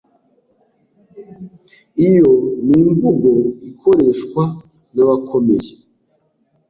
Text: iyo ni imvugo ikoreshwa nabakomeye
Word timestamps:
iyo 2.07 2.31
ni 2.65 2.75
imvugo 2.83 3.29
ikoreshwa 3.71 4.43
nabakomeye 4.93 5.71